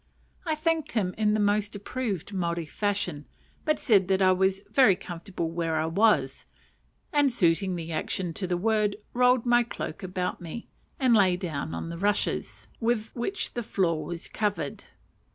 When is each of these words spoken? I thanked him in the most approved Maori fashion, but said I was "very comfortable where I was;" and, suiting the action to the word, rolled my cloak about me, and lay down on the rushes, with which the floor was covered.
I 0.47 0.55
thanked 0.55 0.93
him 0.93 1.13
in 1.15 1.35
the 1.35 1.39
most 1.39 1.75
approved 1.75 2.33
Maori 2.33 2.65
fashion, 2.65 3.27
but 3.65 3.77
said 3.77 4.09
I 4.19 4.31
was 4.31 4.61
"very 4.61 4.95
comfortable 4.95 5.51
where 5.51 5.75
I 5.75 5.85
was;" 5.85 6.47
and, 7.13 7.31
suiting 7.31 7.75
the 7.75 7.91
action 7.91 8.33
to 8.33 8.47
the 8.47 8.57
word, 8.57 8.95
rolled 9.13 9.45
my 9.45 9.61
cloak 9.61 10.01
about 10.01 10.41
me, 10.41 10.67
and 10.99 11.13
lay 11.13 11.37
down 11.37 11.75
on 11.75 11.89
the 11.89 11.99
rushes, 11.99 12.65
with 12.79 13.11
which 13.15 13.53
the 13.53 13.61
floor 13.61 14.03
was 14.03 14.27
covered. 14.27 14.85